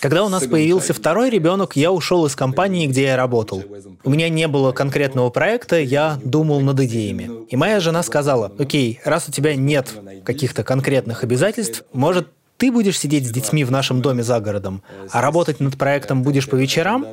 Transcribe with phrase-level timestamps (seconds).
[0.00, 3.62] Когда у нас появился второй ребенок, я ушел из компании, где я работал.
[4.02, 7.46] У меня не было конкретного проекта, я думал над идеями.
[7.48, 12.98] И моя жена сказала, окей, раз у тебя нет каких-то конкретных обязательств, может, ты будешь
[12.98, 14.82] сидеть с детьми в нашем доме за городом,
[15.12, 17.06] а работать над проектом будешь по вечерам?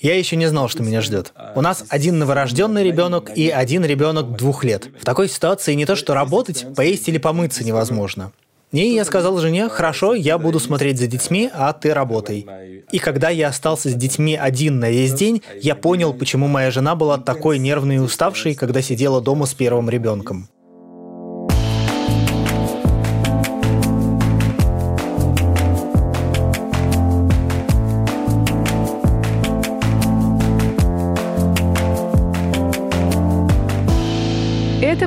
[0.00, 1.34] Я еще не знал, что меня ждет.
[1.54, 4.88] У нас один новорожденный ребенок и один ребенок двух лет.
[4.98, 8.32] В такой ситуации не то что работать, поесть или помыться невозможно.
[8.72, 12.46] И я сказал жене, хорошо, я буду смотреть за детьми, а ты работай.
[12.92, 16.94] И когда я остался с детьми один на весь день, я понял, почему моя жена
[16.94, 20.48] была такой нервной и уставшей, когда сидела дома с первым ребенком.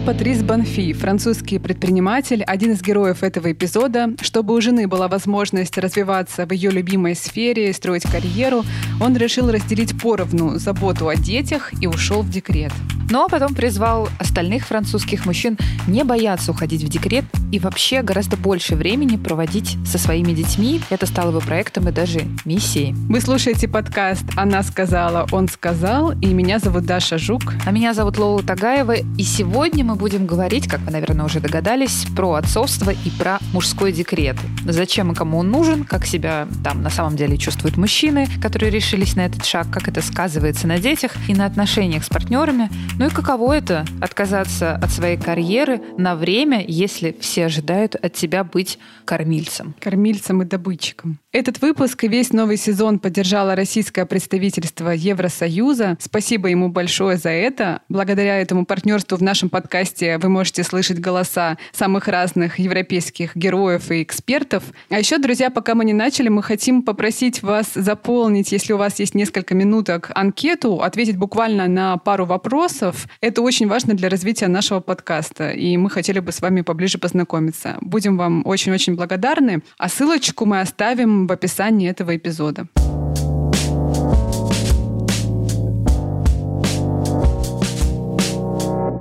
[0.05, 4.09] Патрис Банфи, французский предприниматель, один из героев этого эпизода.
[4.20, 8.66] Чтобы у жены была возможность развиваться в ее любимой сфере строить карьеру,
[8.99, 12.73] он решил разделить поровну заботу о детях и ушел в декрет.
[13.09, 18.75] Но потом призвал остальных французских мужчин не бояться уходить в декрет и вообще гораздо больше
[18.75, 20.81] времени проводить со своими детьми.
[20.89, 22.94] Это стало его проектом и даже миссией.
[23.09, 27.53] Вы слушаете подкаст «Она сказала, он сказал», и меня зовут Даша Жук.
[27.66, 32.05] А меня зовут Лола Тагаева, и сегодня мы будем говорить, как вы, наверное, уже догадались,
[32.16, 34.35] про отцовство и про мужской декрет.
[34.66, 39.16] Зачем и кому он нужен, как себя там на самом деле чувствуют мужчины, которые решились
[39.16, 43.09] на этот шаг, как это сказывается на детях и на отношениях с партнерами, ну и
[43.09, 49.75] каково это— отказаться от своей карьеры на время, если все ожидают от тебя быть кормильцем.
[49.80, 51.19] Кормильцем и добытчиком.
[51.31, 55.97] Этот выпуск и весь новый сезон поддержало российское представительство Евросоюза.
[56.00, 57.81] Спасибо ему большое за это.
[57.89, 59.83] Благодаря этому партнерству в нашем подкасте
[60.22, 64.64] вы можете слышать голоса самых разных европейских героев и экспертов.
[64.90, 69.00] А еще, друзья, пока мы не начали, мы хотим попросить вас заполнить, если у вас
[69.00, 73.08] есть несколько минуток, анкету, ответить буквально на пару вопросов.
[73.22, 77.78] Это очень важно для развития нашего подкаста, и мы хотели бы с вами поближе познакомиться.
[77.81, 79.63] Будем вам очень-очень благодарны.
[79.78, 82.68] А ссылочку мы оставим в описании этого эпизода.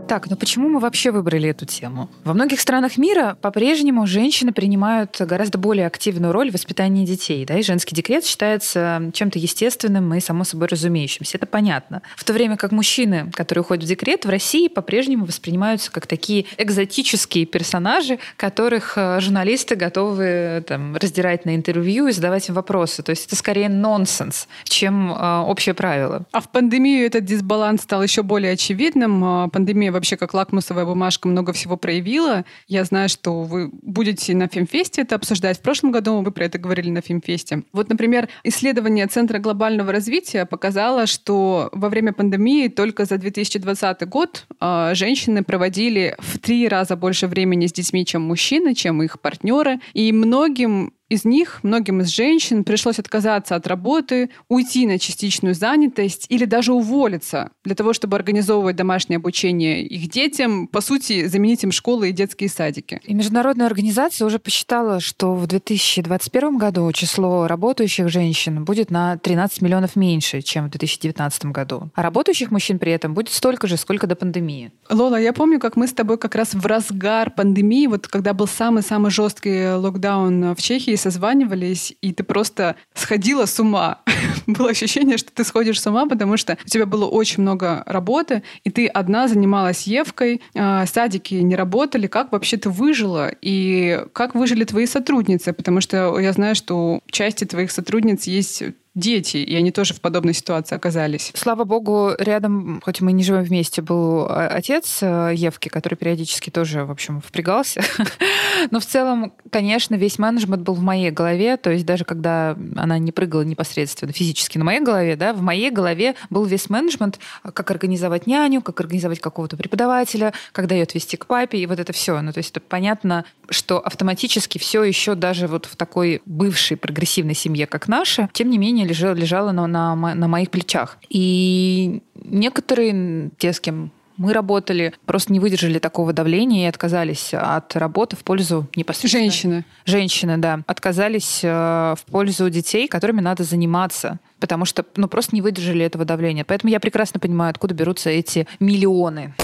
[0.09, 2.11] Так, но почему мы вообще выбрали эту тему?
[2.25, 7.59] Во многих странах мира по-прежнему женщины принимают гораздо более активную роль в воспитании детей, да,
[7.59, 11.39] и женский декрет считается чем-то естественным и само собой разумеющимся.
[11.39, 12.03] Это понятно.
[12.17, 16.47] В то время как мужчины, которые уходят в декрет, в России по-прежнему воспринимаются как такие
[16.59, 23.03] экзотические персонажи, которых э, журналисты готовы там, раздирать на интервью и задавать им вопросы.
[23.03, 26.25] То есть это скорее нонсенс, чем э, общее правило.
[26.33, 29.25] А в пандемию этот дисбаланс стал еще более очевидным.
[29.25, 32.45] А пандемия вообще как лакмусовая бумажка много всего проявила.
[32.67, 35.59] Я знаю, что вы будете на Фемфесте это обсуждать.
[35.59, 37.63] В прошлом году вы про это говорили на Фемфесте.
[37.73, 44.47] Вот, например, исследование Центра глобального развития показало, что во время пандемии только за 2020 год
[44.61, 49.81] э, женщины проводили в три раза больше времени с детьми, чем мужчины, чем их партнеры.
[49.93, 56.25] И многим из них, многим из женщин, пришлось отказаться от работы, уйти на частичную занятость
[56.31, 61.71] или даже уволиться для того, чтобы организовывать домашнее обучение их детям, по сути, заменить им
[61.71, 62.99] школы и детские садики.
[63.05, 69.61] И международная организация уже посчитала, что в 2021 году число работающих женщин будет на 13
[69.61, 71.91] миллионов меньше, чем в 2019 году.
[71.95, 74.73] А работающих мужчин при этом будет столько же, сколько до пандемии.
[74.89, 78.47] Лола, я помню, как мы с тобой как раз в разгар пандемии, вот когда был
[78.47, 84.01] самый-самый жесткий локдаун в Чехии, созванивались, и ты просто сходила с ума.
[84.47, 88.43] было ощущение, что ты сходишь с ума, потому что у тебя было очень много работы,
[88.65, 92.07] и ты одна занималась Евкой, а, садики не работали.
[92.07, 93.31] Как вообще ты выжила?
[93.41, 95.53] И как выжили твои сотрудницы?
[95.53, 98.63] Потому что я знаю, что у части твоих сотрудниц есть
[98.95, 101.33] дети, и они тоже в подобной ситуации оказались.
[101.35, 106.51] Слава богу, рядом, хоть мы не живем вместе, был а, отец э, Евки, который периодически
[106.51, 107.83] тоже, в общем, впрягался.
[108.71, 112.99] Но в целом, конечно, весь менеджмент был в моей голове, то есть даже когда она
[112.99, 117.71] не прыгала непосредственно физически на моей голове, да, в моей голове был весь менеджмент, как
[117.71, 122.21] организовать няню, как организовать какого-то преподавателя, когда ее отвести к папе, и вот это все.
[122.21, 127.35] Ну, то есть это понятно, что автоматически все еще даже вот в такой бывшей прогрессивной
[127.35, 130.99] семье, как наша, тем не менее лежало, лежало на, на, на моих плечах.
[131.09, 137.75] И некоторые, те, с кем мы работали, просто не выдержали такого давления и отказались от
[137.77, 139.23] работы в пользу непосредственно...
[139.23, 139.65] Женщины.
[139.85, 140.61] Женщины, да.
[140.67, 146.05] Отказались э, в пользу детей, которыми надо заниматься потому что ну, просто не выдержали этого
[146.05, 146.45] давления.
[146.45, 149.35] Поэтому я прекрасно понимаю, откуда берутся эти миллионы.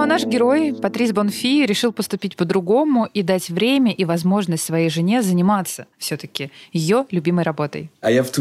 [0.00, 4.88] Ну а наш герой, Патрис Бонфи, решил поступить по-другому и дать время и возможность своей
[4.88, 7.90] жене заниматься все-таки ее любимой работой.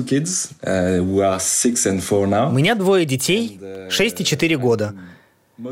[0.06, 1.01] Kids, uh,
[2.47, 3.59] У меня двое детей,
[3.89, 4.95] 6 и 4 года.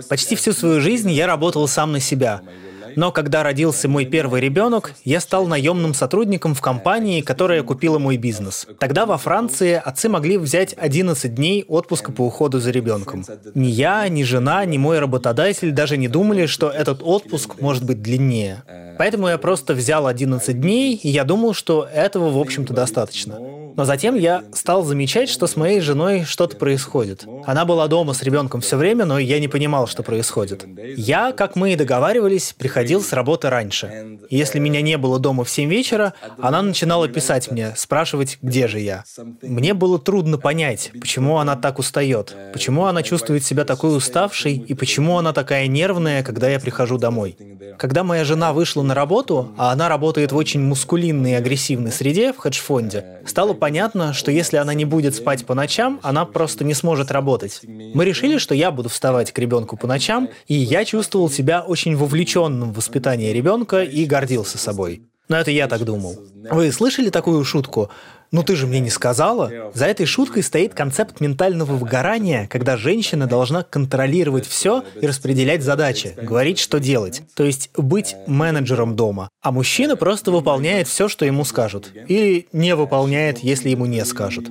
[0.09, 2.41] Почти всю свою жизнь я работал сам на себя–
[2.97, 8.17] но когда родился мой первый ребенок, я стал наемным сотрудником в компании, которая купила мой
[8.17, 8.67] бизнес.
[8.79, 13.23] Тогда во Франции отцы могли взять 11 дней отпуска по уходу за ребенком.
[13.53, 18.01] Ни я, ни жена, ни мой работодатель даже не думали, что этот отпуск может быть
[18.01, 18.63] длиннее.
[18.97, 23.37] Поэтому я просто взял 11 дней, и я думал, что этого, в общем-то, достаточно.
[23.77, 27.27] Но затем я стал замечать, что с моей женой что-то происходит.
[27.45, 30.65] Она была дома с ребенком все время, но я не понимал, что происходит.
[30.97, 34.17] Я, как мы и договаривались, приходил с работы раньше.
[34.31, 38.79] Если меня не было дома в 7 вечера, она начинала писать мне, спрашивать, где же
[38.79, 39.03] я.
[39.43, 44.73] Мне было трудно понять, почему она так устает, почему она чувствует себя такой уставшей и
[44.73, 47.37] почему она такая нервная, когда я прихожу домой.
[47.77, 52.33] Когда моя жена вышла на работу, а она работает в очень мускулинной и агрессивной среде
[52.33, 53.66] в хедж-фонде, стало понятно,
[54.13, 57.61] что если она не будет спать по ночам, она просто не сможет работать.
[57.63, 61.95] Мы решили, что я буду вставать к ребенку по ночам, и я чувствовал себя очень
[61.95, 65.03] вовлеченным в воспитание ребенка и гордился собой.
[65.29, 66.17] Но это я так думал.
[66.49, 67.89] Вы слышали такую шутку?
[68.31, 73.27] «Ну ты же мне не сказала?» За этой шуткой стоит концепт ментального выгорания, когда женщина
[73.27, 77.21] должна контролировать все и распределять задачи, говорить, что делать.
[77.35, 79.29] То есть быть менеджером дома.
[79.41, 81.91] А мужчина просто выполняет все, что ему скажут.
[82.07, 84.49] Или не выполняет, если ему не скажут.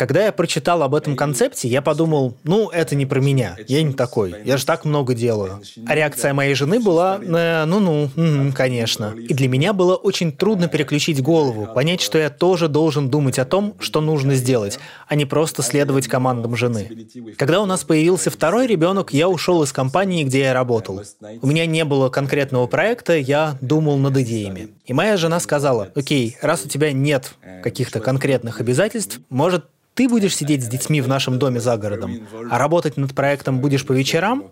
[0.00, 3.92] Когда я прочитал об этом концепте, я подумал, ну, это не про меня, я не
[3.92, 5.60] такой, я же так много делаю.
[5.86, 9.14] А реакция моей жены была, э, ну-ну, угу, конечно.
[9.14, 13.44] И для меня было очень трудно переключить голову, понять, что я тоже должен думать о
[13.44, 17.06] том, что нужно сделать, а не просто следовать командам жены.
[17.36, 21.02] Когда у нас появился второй ребенок, я ушел из компании, где я работал.
[21.42, 24.70] У меня не было конкретного проекта, я думал над идеями.
[24.86, 29.66] И моя жена сказала, окей, раз у тебя нет каких-то конкретных обязательств, может,
[30.00, 33.84] ты будешь сидеть с детьми в нашем доме за городом, а работать над проектом будешь
[33.84, 34.44] по вечерам?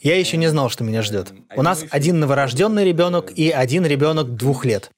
[0.00, 1.32] Я еще не знал, что меня ждет.
[1.56, 4.90] У нас один новорожденный ребенок и один ребенок двух лет.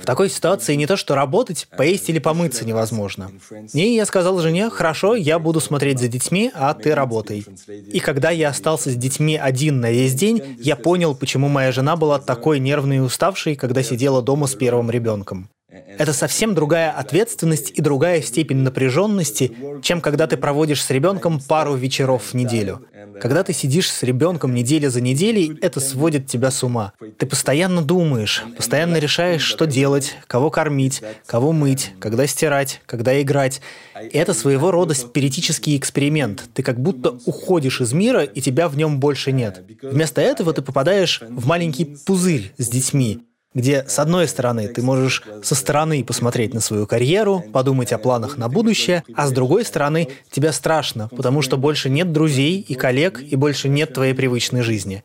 [0.00, 3.32] В такой ситуации не то что работать, поесть или помыться невозможно.
[3.72, 7.44] И я сказал жене, хорошо, я буду смотреть за детьми, а ты работай.
[7.92, 11.96] И когда я остался с детьми один на весь день, я понял, почему моя жена
[11.96, 15.50] была такой нервной и уставшей, когда сидела дома с первым ребенком.
[15.70, 19.52] Это совсем другая ответственность и другая степень напряженности,
[19.82, 22.86] чем когда ты проводишь с ребенком пару вечеров в неделю.
[23.20, 26.92] Когда ты сидишь с ребенком неделя за неделей, это сводит тебя с ума.
[27.18, 33.60] Ты постоянно думаешь, постоянно решаешь, что делать, кого кормить, кого мыть, когда стирать, когда играть.
[34.02, 36.44] И это своего рода спиритический эксперимент.
[36.54, 39.62] Ты как будто уходишь из мира, и тебя в нем больше нет.
[39.82, 43.20] Вместо этого ты попадаешь в маленький пузырь с детьми,
[43.54, 48.36] где, с одной стороны, ты можешь со стороны посмотреть на свою карьеру, подумать о планах
[48.36, 53.20] на будущее, а с другой стороны, тебе страшно, потому что больше нет друзей и коллег,
[53.20, 55.04] и больше нет твоей привычной жизни.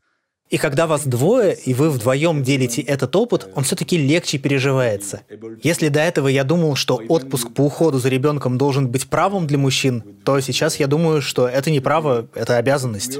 [0.51, 5.21] И когда вас двое, и вы вдвоем делите этот опыт, он все-таки легче переживается.
[5.63, 9.57] Если до этого я думал, что отпуск по уходу за ребенком должен быть правом для
[9.57, 13.17] мужчин, то сейчас я думаю, что это не право, это обязанность.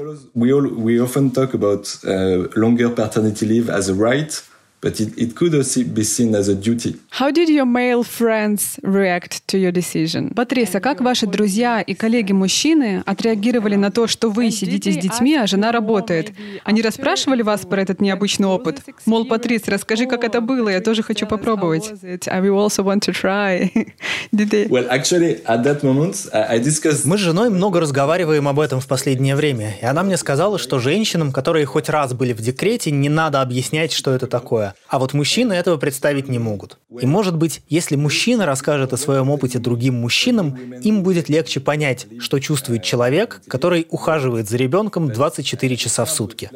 [4.86, 6.94] But it, it could also be seen as a duty.
[7.10, 10.32] How did your male friends react to your decision?
[10.34, 15.46] Патриса, как ваши друзья и коллеги-мужчины отреагировали на то, что вы сидите с детьми, а
[15.48, 16.32] жена работает?
[16.62, 18.80] Они расспрашивали вас про этот необычный опыт?
[19.06, 21.92] Мол, Патрис, расскажи, как это было, я тоже хочу попробовать.
[22.28, 23.72] I will also want to try.
[24.32, 24.68] Did they...
[24.68, 27.06] Well, actually, at that moment, I discussed...
[27.06, 30.78] Мы с женой много разговариваем об этом в последнее время, и она мне сказала, что
[30.78, 34.75] женщинам, которые хоть раз были в декрете, не надо объяснять, что это такое.
[34.88, 36.78] А вот мужчины этого представить не могут.
[37.00, 42.06] И может быть, если мужчина расскажет о своем опыте другим мужчинам, им будет легче понять,
[42.20, 46.50] что чувствует человек, который ухаживает за ребенком 24 часа в сутки.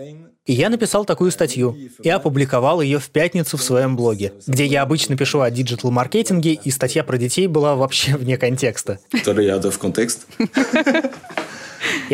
[0.47, 4.83] И я написал такую статью и опубликовал ее в пятницу в своем блоге, где я
[4.83, 8.99] обычно пишу о диджитал-маркетинге, и статья про детей была вообще вне контекста.
[9.13, 9.59] Я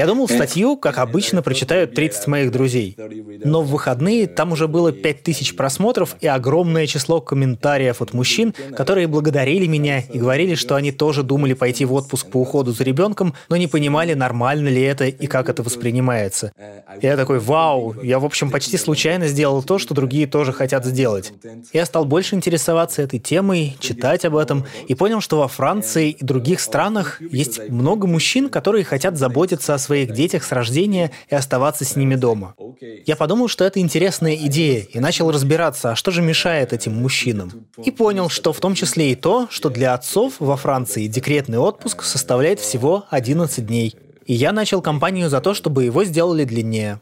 [0.07, 2.97] думал, статью, как обычно, прочитают 30 моих друзей.
[3.45, 9.07] Но в выходные там уже было 5000 просмотров и огромное число комментариев от мужчин, которые
[9.07, 13.35] благодарили меня и говорили, что они тоже думали пойти в отпуск по уходу за ребенком,
[13.49, 16.53] но не понимали, нормально ли это и как это воспринимается.
[17.03, 21.33] Я такой, вау, я, в общем, почти случайно сделал то, что другие тоже хотят сделать.
[21.73, 26.25] Я стал больше интересоваться этой темой, читать об этом, и понял, что во Франции и
[26.25, 31.35] других странах есть много мужчин, которые хотят заботиться заботиться о своих детях с рождения и
[31.35, 32.55] оставаться с ними дома.
[33.07, 37.67] Я подумал, что это интересная идея, и начал разбираться, а что же мешает этим мужчинам.
[37.85, 42.03] И понял, что в том числе и то, что для отцов во Франции декретный отпуск
[42.03, 43.95] составляет всего 11 дней.
[44.27, 47.01] И я начал кампанию за то, чтобы его сделали длиннее.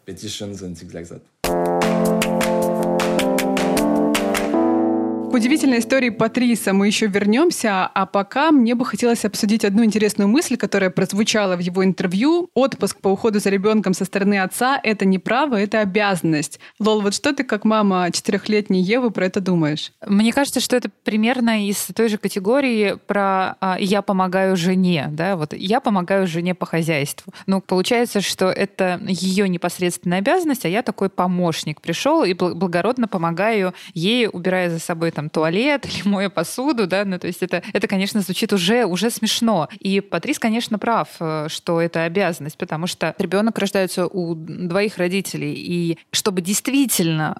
[5.34, 10.28] К удивительной истории Патриса мы еще вернемся, а пока мне бы хотелось обсудить одну интересную
[10.28, 12.50] мысль, которая прозвучала в его интервью.
[12.54, 16.60] Отпуск по уходу за ребенком со стороны отца— это не право, это обязанность.
[16.78, 19.90] Лол, вот что ты как мама четырехлетней Евы про это думаешь?
[20.06, 25.08] Мне кажется, что это примерно из той же категории про а, «я помогаю жене».
[25.10, 25.34] Да?
[25.34, 27.34] Вот «я помогаю жене по хозяйству».
[27.46, 31.80] Ну, получается, что это ее непосредственная обязанность, а я такой помощник.
[31.80, 37.04] Пришел и благородно помогаю ей, убирая за собой там там туалет или мою посуду, да,
[37.04, 39.68] ну то есть это, это, конечно, звучит уже, уже смешно.
[39.80, 45.54] И Патрис, конечно, прав, э, что это обязанность, потому что ребенок рождается у двоих родителей,
[45.54, 47.36] и чтобы действительно,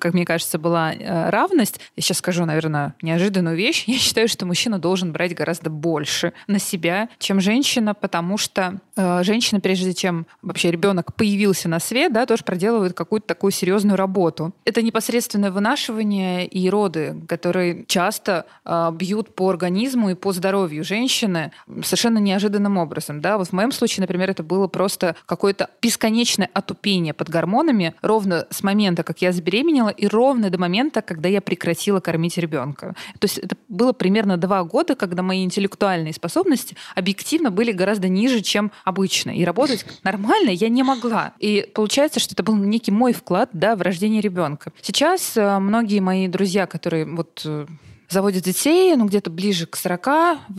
[0.00, 4.46] как мне кажется, была э, равность, я сейчас скажу, наверное, неожиданную вещь, я считаю, что
[4.46, 10.26] мужчина должен брать гораздо больше на себя, чем женщина, потому что э, женщина, прежде чем
[10.42, 14.52] вообще ребенок появился на свет, да, тоже проделывает какую-то такую серьезную работу.
[14.64, 21.52] Это непосредственное вынашивание и роды, которые часто э, бьют по организму и по здоровью женщины
[21.82, 23.20] совершенно неожиданным образом.
[23.20, 23.38] Да?
[23.38, 28.62] Вот в моем случае, например, это было просто какое-то бесконечное отупение под гормонами ровно с
[28.62, 32.94] момента, как я забеременела, и ровно до момента, когда я прекратила кормить ребенка.
[33.18, 38.40] То есть это было примерно два года, когда мои интеллектуальные способности объективно были гораздо ниже,
[38.40, 39.30] чем обычно.
[39.30, 41.32] И работать нормально я не могла.
[41.38, 44.72] И получается, что это был некий мой вклад да, в рождение ребенка.
[44.80, 47.66] Сейчас э, многие мои друзья, которые вот э,
[48.12, 50.06] заводят детей, ну, где-то ближе к 40,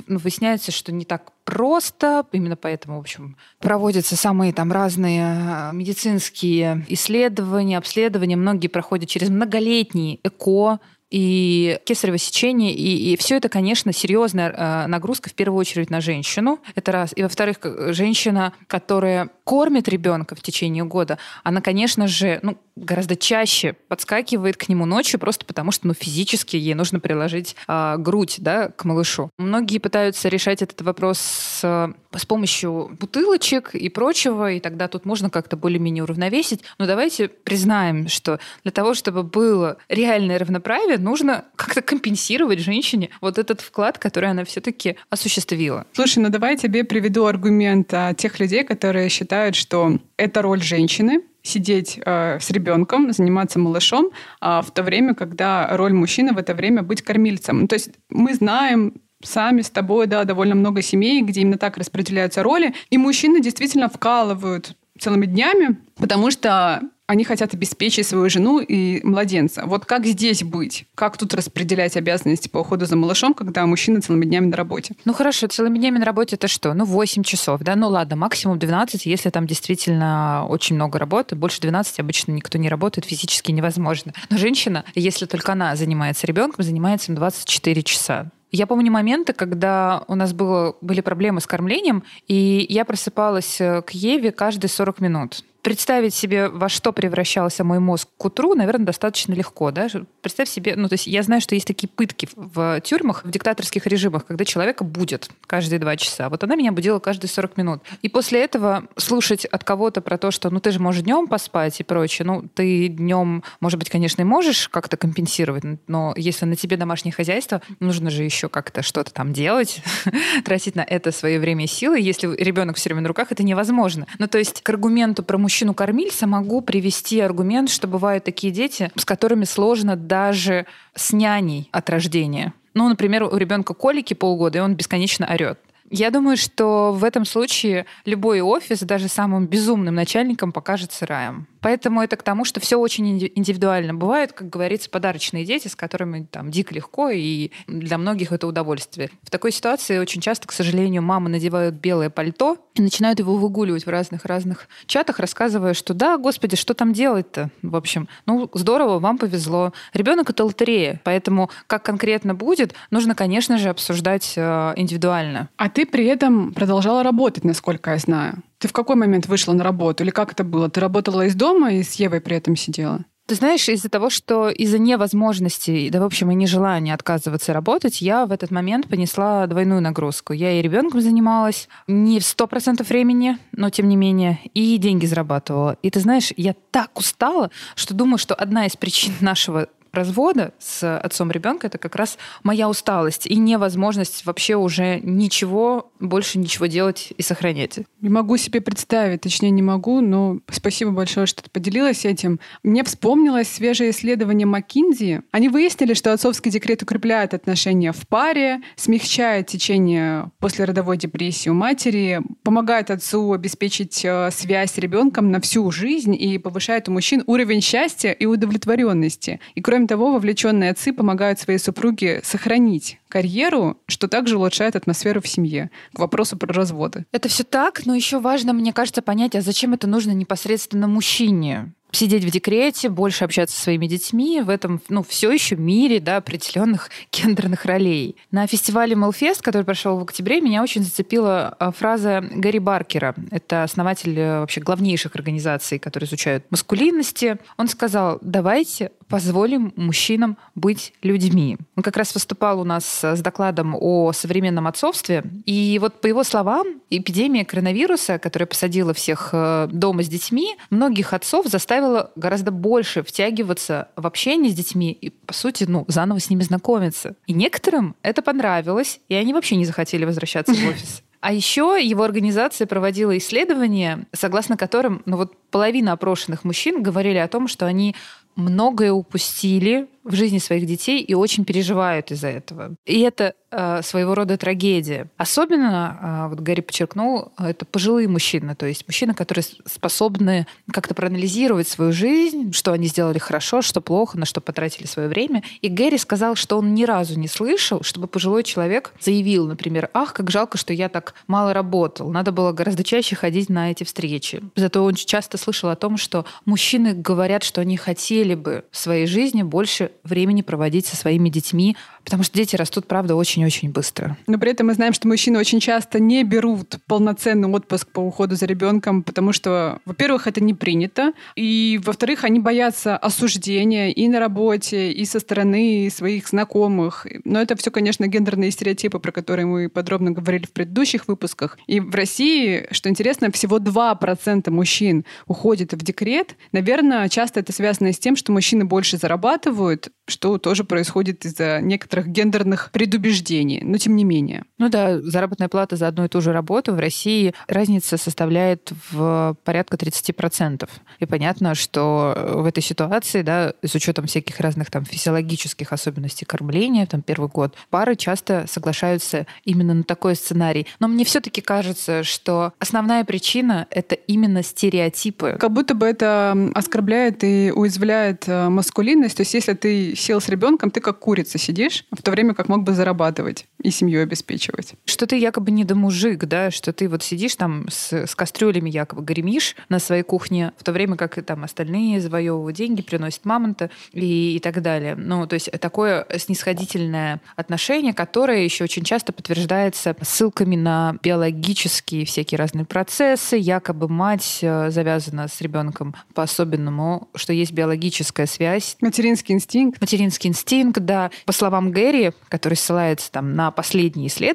[0.08, 5.70] ну, выясняется, что не так просто, именно поэтому, в общем, проводятся самые там разные э,
[5.74, 10.80] медицинские исследования, обследования, многие проходят через многолетний ЭКО,
[11.14, 16.02] и кесарево сечение, и, и все это, конечно, серьезная э, нагрузка в первую очередь на
[16.02, 16.60] женщину.
[16.74, 17.14] Это раз.
[17.16, 17.58] И во-вторых,
[17.94, 24.68] женщина, которая кормит ребенка в течение года, она, конечно же, ну, гораздо чаще подскакивает к
[24.68, 29.30] нему ночью просто потому, что ну, физически ей нужно приложить э, грудь да, к малышу.
[29.38, 35.30] Многие пытаются решать этот вопрос с, с помощью бутылочек и прочего, и тогда тут можно
[35.30, 36.62] как-то более-менее уравновесить.
[36.80, 43.38] Но давайте признаем, что для того, чтобы было реальное равноправие, нужно как-то компенсировать женщине вот
[43.38, 45.86] этот вклад, который она все-таки осуществила.
[45.94, 50.62] Слушай, ну давай я тебе приведу аргумент а, тех людей, которые считают, что это роль
[50.62, 54.12] женщины, сидеть э, с ребенком, заниматься малышом,
[54.42, 57.68] э, в то время, когда роль мужчины в это время быть кормильцем.
[57.68, 62.44] То есть мы знаем сами с тобой, да, довольно много семей, где именно так распределяются
[62.44, 66.82] роли, и мужчины действительно вкалывают целыми днями, потому что
[67.14, 69.64] они хотят обеспечить свою жену и младенца.
[69.68, 70.86] Вот как здесь быть?
[70.96, 74.96] Как тут распределять обязанности по уходу за малышом, когда мужчина целыми днями на работе?
[75.06, 76.74] Ну хорошо, целыми днями на работе это что?
[76.74, 77.76] Ну 8 часов, да?
[77.76, 81.36] Ну ладно, максимум 12, если там действительно очень много работы.
[81.36, 84.12] Больше 12 обычно никто не работает, физически невозможно.
[84.32, 88.32] Но женщина, если только она занимается ребенком, занимается им 24 часа.
[88.52, 93.84] Я помню моменты, когда у нас было, были проблемы с кормлением, и я просыпалась э,
[93.84, 98.86] к Еве каждые 40 минут представить себе, во что превращался мой мозг к утру, наверное,
[98.86, 99.72] достаточно легко.
[99.72, 99.88] Да?
[100.22, 103.88] Представь себе, ну, то есть я знаю, что есть такие пытки в тюрьмах, в диктаторских
[103.88, 106.30] режимах, когда человека будет каждые два часа.
[106.30, 107.82] Вот она меня будила каждые 40 минут.
[108.02, 111.80] И после этого слушать от кого-то про то, что ну ты же можешь днем поспать
[111.80, 112.26] и прочее.
[112.26, 117.14] Ну, ты днем, может быть, конечно, и можешь как-то компенсировать, но если на тебе домашнее
[117.14, 119.82] хозяйство, нужно же еще как-то что-то там делать,
[120.44, 122.00] тратить на это свое время и силы.
[122.02, 124.08] Если ребенок все время на руках, это невозможно.
[124.20, 129.06] Ну, то есть к аргументу про мужчину-кормильца могу привести аргумент, что бывают такие дети, с
[129.06, 132.54] которыми сложно даже с няней от рождения.
[132.74, 135.60] Ну, например, у ребенка колики полгода, и он бесконечно орет.
[135.92, 141.46] Я думаю, что в этом случае любой офис, даже самым безумным начальником, покажется раем.
[141.64, 143.94] Поэтому это к тому, что все очень индивидуально.
[143.94, 149.10] Бывают, как говорится, подарочные дети, с которыми там дико легко, и для многих это удовольствие.
[149.24, 153.86] В такой ситуации очень часто, к сожалению, мамы надевают белое пальто и начинают его выгуливать
[153.86, 157.50] в разных-разных чатах, рассказывая, что да, господи, что там делать-то?
[157.62, 159.72] В общем, ну, здорово, вам повезло.
[159.94, 165.50] Ребенок— это лотерея, поэтому как конкретно будет, нужно, конечно же, обсуждать э, индивидуально.
[165.56, 168.44] А ты при этом продолжала работать, насколько я знаю.
[168.64, 170.06] Ты в какой момент вышла на работу?
[170.06, 170.70] Или как это было?
[170.70, 173.04] Ты работала из дома и с Евой при этом сидела?
[173.28, 178.26] Ты знаешь, из-за того, что из-за невозможности, да, в общем, и нежелания отказываться работать, я
[178.26, 180.32] в этот момент понесла двойную нагрузку.
[180.32, 185.08] Я и ребенком занималась не в сто процентов времени, но тем не менее, и деньги
[185.08, 185.76] зарабатывала.
[185.82, 190.98] И ты знаешь, я так устала, что думаю, что одна из причин нашего развода с
[190.98, 197.14] отцом ребенка это как раз моя усталость и невозможность вообще уже ничего, больше ничего делать
[197.16, 197.80] и сохранять.
[198.02, 202.40] Не могу себе представить, точнее не могу, но спасибо большое, что ты поделилась этим.
[202.64, 205.22] Мне вспомнилось свежее исследование Маккинзи.
[205.32, 212.22] Они выяснили, что отцовский декрет укрепляет отношения в паре, смягчает течение послеродовой депрессии у матери,
[212.44, 217.62] помогает отцу обеспечить э, связь с ребенком на всю жизнь и повышает у мужчин уровень
[217.62, 219.40] счастья и удовлетворенности.
[219.54, 225.20] И кроме Кроме того, вовлеченные отцы помогают своей супруге сохранить карьеру, что также улучшает атмосферу
[225.20, 225.72] в семье.
[225.94, 227.06] К вопросу про разводы.
[227.12, 231.74] Это все так, но еще важно, мне кажется, понять, а зачем это нужно непосредственно мужчине?
[231.96, 236.18] Сидеть в декрете, больше общаться со своими детьми в этом, ну, все еще мире, да,
[236.18, 238.16] определенных гендерных ролей.
[238.32, 243.16] На фестивале Мелфест, который прошел в октябре, меня очень зацепила а, фраза Гарри Баркера.
[243.32, 247.38] Это основатель э, вообще главнейших организаций, которые изучают маскулинности.
[247.58, 251.58] Он сказал, давайте позволим мужчинам быть людьми.
[251.76, 255.24] Он как раз выступал у нас с докладом о современном отцовстве.
[255.46, 261.14] И вот по его словам, эпидемия коронавируса, которая посадила всех э, дома с детьми, многих
[261.14, 266.20] отцов заставила заставило гораздо больше втягиваться в общение с детьми и, по сути, ну, заново
[266.20, 267.16] с ними знакомиться.
[267.28, 271.04] И некоторым это понравилось, и они вообще не захотели возвращаться в офис.
[271.20, 277.30] А еще его организация проводила исследования, согласно которым ну вот половина опрошенных мужчин говорили о
[277.30, 277.96] том, что они
[278.36, 282.76] многое упустили в жизни своих детей и очень переживают из-за этого.
[282.86, 285.08] И это э, своего рода трагедия.
[285.18, 291.68] Особенно, э, вот Гарри подчеркнул, это пожилые мужчины, то есть мужчины, которые способны как-то проанализировать
[291.68, 295.44] свою жизнь, что они сделали хорошо, что плохо, на что потратили свое время.
[295.62, 300.14] И Гэри сказал, что он ни разу не слышал, чтобы пожилой человек заявил, например, «Ах,
[300.14, 304.42] как жалко, что я так мало работал, надо было гораздо чаще ходить на эти встречи».
[304.56, 309.08] Зато он часто слышал о том, что мужчины говорят, что они хотели бы в своей
[309.08, 314.18] жизни больше времени проводить со своими детьми, потому что дети растут, правда, очень-очень быстро.
[314.28, 318.36] Но при этом мы знаем, что мужчины очень часто не берут полноценный отпуск по уходу
[318.36, 324.20] за ребенком, потому что, во-первых, это не принято, и, во-вторых, они боятся осуждения и на
[324.20, 327.08] работе, и со стороны своих знакомых.
[327.24, 331.58] Но это все, конечно, гендерные стереотипы, про которые мы подробно говорили в предыдущих выпусках.
[331.68, 336.36] И в России, что интересно, всего 2% мужчин уходит в декрет.
[336.52, 341.93] Наверное, часто это связано с тем, что мужчины больше зарабатывают, что тоже происходит из-за некоторых
[342.02, 344.46] гендерных предубеждений, но тем не менее.
[344.64, 349.36] Ну да, заработная плата за одну и ту же работу в России разница составляет в
[349.44, 350.70] порядка 30%.
[351.00, 356.86] И понятно, что в этой ситуации, да, с учетом всяких разных там физиологических особенностей кормления,
[356.86, 360.66] там первый год, пары часто соглашаются именно на такой сценарий.
[360.80, 365.36] Но мне все-таки кажется, что основная причина— это именно стереотипы.
[365.42, 369.18] Как будто бы это оскорбляет и уязвляет э, маскулинность.
[369.18, 372.48] То есть если ты сел с ребенком, ты как курица сидишь, в то время как
[372.48, 374.53] мог бы зарабатывать и семью обеспечивать.
[374.86, 378.70] Что ты якобы не до мужик, да, что ты вот сидишь там с, с кастрюлями
[378.70, 383.26] якобы гремишь на своей кухне, в то время как и там остальные завоевывают деньги, приносят
[383.26, 384.96] мамонта и, и так далее.
[384.96, 392.38] Ну, то есть такое снисходительное отношение, которое еще очень часто подтверждается ссылками на биологические всякие
[392.38, 398.78] разные процессы, якобы мать э, завязана с ребенком по-особенному, что есть биологическая связь.
[398.82, 401.12] Материнский инстинкт материнский инстинкт, да.
[401.26, 404.33] По словам Гэри, который ссылается там на последние исследования,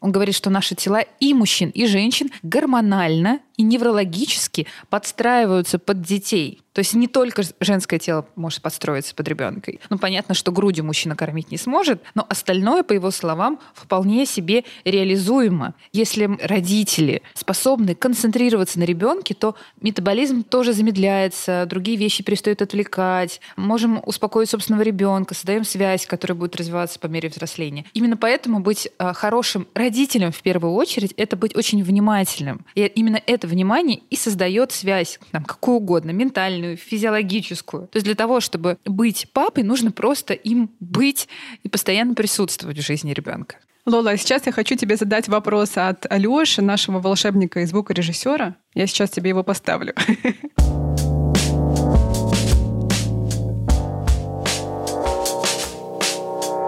[0.00, 6.60] он говорит, что наши тела и мужчин, и женщин гормонально и неврологически подстраиваются под детей.
[6.74, 9.72] То есть не только женское тело может подстроиться под ребенка.
[9.90, 14.64] Ну, понятно, что грудью мужчина кормить не сможет, но остальное, по его словам, вполне себе
[14.84, 15.74] реализуемо.
[15.92, 24.02] Если родители способны концентрироваться на ребенке, то метаболизм тоже замедляется, другие вещи перестают отвлекать, можем
[24.04, 27.84] успокоить собственного ребенка, создаем связь, которая будет развиваться по мере взросления.
[27.94, 32.66] Именно поэтому быть а, хорошим родителем в первую очередь— это быть очень внимательным.
[32.74, 37.88] И именно это внимание и создает связь, там, какую угодно, ментальную, физиологическую.
[37.88, 41.28] То есть для того, чтобы быть папой, нужно просто им быть
[41.62, 43.56] и постоянно присутствовать в жизни ребенка.
[43.86, 48.56] Лола, а сейчас я хочу тебе задать вопрос от Алёши, нашего волшебника и звукорежиссера.
[48.74, 49.94] Я сейчас тебе его поставлю.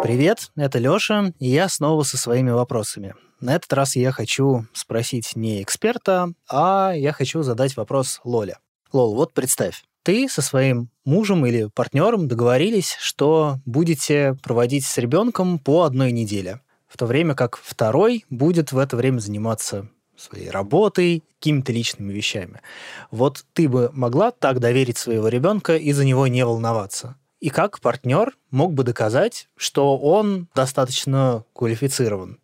[0.02, 3.14] Привет, это Лёша, и я снова со своими вопросами.
[3.40, 8.58] На этот раз я хочу спросить не эксперта, а я хочу задать вопрос Лоле.
[8.92, 15.58] Лол, вот представь, ты со своим мужем или партнером договорились, что будете проводить с ребенком
[15.58, 21.22] по одной неделе, в то время как второй будет в это время заниматься своей работой,
[21.38, 22.62] какими-то личными вещами.
[23.10, 27.16] Вот ты бы могла так доверить своего ребенка и за него не волноваться?
[27.40, 32.38] И как партнер мог бы доказать, что он достаточно квалифицирован?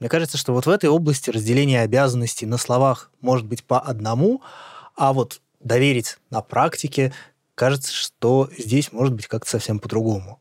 [0.00, 4.42] Мне кажется, что вот в этой области разделение обязанностей на словах может быть по одному,
[4.96, 7.12] а вот доверить на практике,
[7.54, 10.40] кажется, что здесь может быть как-то совсем по-другому.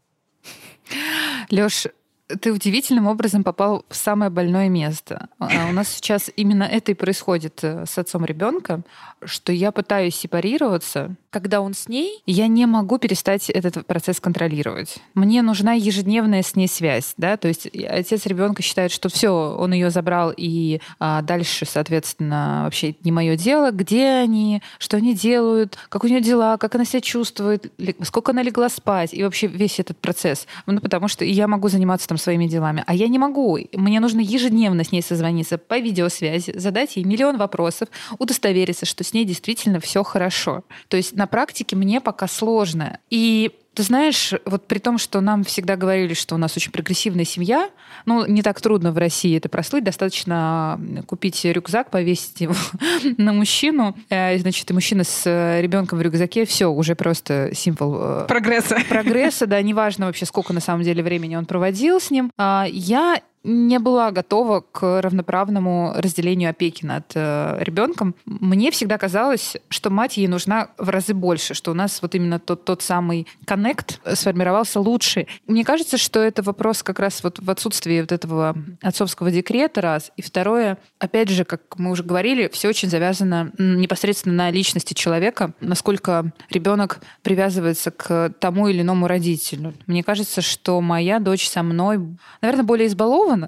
[1.49, 1.87] Леш,
[2.27, 5.29] ты удивительным образом попал в самое больное место.
[5.39, 8.81] А у нас сейчас именно это и происходит э, с отцом ребенка,
[9.23, 11.15] что я пытаюсь сепарироваться.
[11.29, 14.97] Когда он с ней, я не могу перестать этот процесс контролировать.
[15.13, 19.73] Мне нужна ежедневная с ней связь, да, то есть отец ребенка считает, что все, он
[19.73, 25.77] ее забрал, и а, дальше, соответственно, вообще не мое дело, где они, что они делают,
[25.89, 27.71] как у нее дела, как она себя чувствует,
[28.03, 30.47] сколько она легла спать, и вообще весь этот процесс.
[30.65, 32.83] Ну, потому что я могу заниматься там там своими делами.
[32.85, 33.59] А я не могу.
[33.73, 39.13] Мне нужно ежедневно с ней созвониться по видеосвязи, задать ей миллион вопросов, удостовериться, что с
[39.13, 40.63] ней действительно все хорошо.
[40.87, 42.99] То есть на практике мне пока сложно.
[43.09, 47.25] И ты знаешь, вот при том, что нам всегда говорили, что у нас очень прогрессивная
[47.25, 47.69] семья,
[48.07, 52.55] ну, не так трудно в России это прослыть, достаточно купить рюкзак, повесить его
[53.17, 57.97] на мужчину, э, значит, и мужчина с э, ребенком в рюкзаке, все, уже просто символ...
[58.01, 58.79] Э, прогресса.
[58.89, 62.31] Прогресса, да, неважно вообще, сколько на самом деле времени он проводил с ним.
[62.35, 68.13] А я не была готова к равноправному разделению опеки над э, ребенком.
[68.25, 72.39] Мне всегда казалось, что мать ей нужна в разы больше, что у нас вот именно
[72.39, 75.27] тот, тот самый коннект сформировался лучше.
[75.47, 80.11] Мне кажется, что это вопрос как раз вот в отсутствии вот этого отцовского декрета, раз.
[80.17, 85.53] И второе, опять же, как мы уже говорили, все очень завязано непосредственно на личности человека,
[85.61, 89.73] насколько ребенок привязывается к тому или иному родителю.
[89.85, 91.99] Мне кажется, что моя дочь со мной,
[92.41, 93.47] наверное, более избалована, Романа.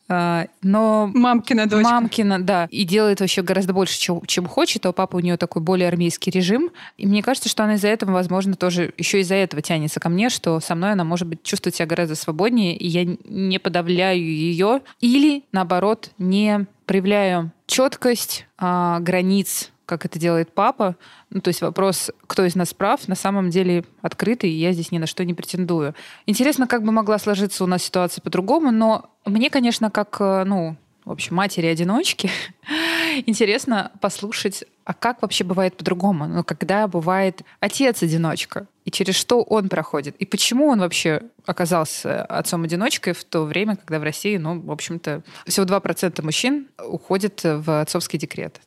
[0.63, 1.89] Но мамкина дочка.
[1.89, 2.67] Мамкина, да.
[2.71, 4.85] И делает вообще гораздо больше, чем, чем хочет.
[4.87, 6.71] А у папы у нее такой более армейский режим.
[6.97, 10.29] И мне кажется, что она из-за этого, возможно, тоже еще из-за этого тянется ко мне,
[10.29, 14.81] что со мной она может быть чувствовать себя гораздо свободнее, и я не подавляю ее.
[15.01, 20.97] Или, наоборот, не проявляю четкость а, границ как это делает папа.
[21.31, 24.93] Ну, то есть вопрос, кто из нас прав, на самом деле открытый, и я здесь
[24.93, 25.97] ни на что не претендую.
[26.27, 30.77] Интересно, как бы могла сложиться у нас ситуация по-другому, но мне, конечно, как, э, ну,
[31.05, 32.31] в общем, матери-одиночки,
[33.27, 36.29] интересно послушать, а как вообще бывает по-другому?
[36.29, 43.15] Ну, когда бывает отец-одиночка, и через что он проходит, и почему он вообще оказался отцом-одиночкой
[43.15, 48.21] в то время, когда в России, ну, в общем-то, всего 2% мужчин уходят в отцовский
[48.21, 48.61] декрет.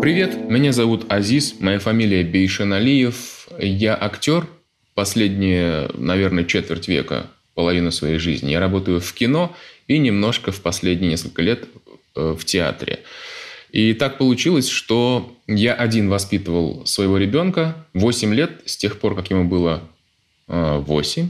[0.00, 3.48] Привет, меня зовут Азиз, моя фамилия Бейшен Алиев.
[3.58, 4.46] Я актер
[4.94, 8.50] последние, наверное, четверть века, половину своей жизни.
[8.50, 9.54] Я работаю в кино
[9.88, 11.68] и немножко в последние несколько лет
[12.16, 13.00] э, в театре.
[13.72, 19.28] И так получилось, что я один воспитывал своего ребенка 8 лет, с тех пор, как
[19.28, 19.82] ему было
[20.46, 21.28] 8, э,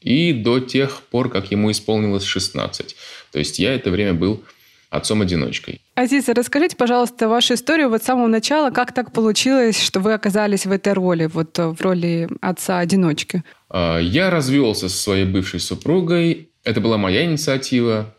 [0.00, 2.96] и до тех пор, как ему исполнилось 16.
[3.30, 4.42] То есть я это время был
[4.90, 5.80] отцом-одиночкой.
[5.94, 8.70] Азиза, расскажите, пожалуйста, вашу историю вот с самого начала.
[8.70, 13.42] Как так получилось, что вы оказались в этой роли, вот э, в роли отца-одиночки?
[13.68, 16.50] А, я развелся со своей бывшей супругой.
[16.64, 18.14] Это была моя инициатива.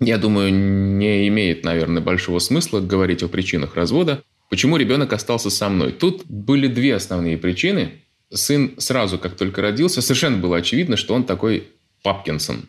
[0.00, 4.22] Я думаю, не имеет, наверное, большого смысла говорить о причинах развода.
[4.50, 5.92] Почему ребенок остался со мной?
[5.92, 8.02] Тут были две основные причины.
[8.32, 11.68] Сын сразу, как только родился, совершенно было очевидно, что он такой
[12.02, 12.68] Папкинсон.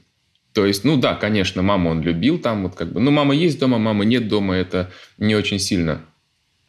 [0.56, 3.60] То есть, ну да, конечно, маму он любил там, вот как бы, ну мама есть
[3.60, 6.02] дома, мамы нет дома, это не очень сильно